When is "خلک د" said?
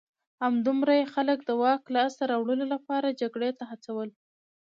1.13-1.49